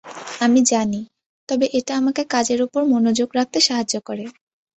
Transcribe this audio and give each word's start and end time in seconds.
আমি 0.39 0.59
জানি, 0.71 1.01
তবে 1.49 1.65
এটা 1.73 1.93
আমাকে 1.95 2.21
কাজের 2.33 2.59
উপর 2.61 2.81
মনোযোগ 2.93 3.29
রাখতে 3.37 3.59
সাহায্য 3.61 3.95
করে। 4.07 4.25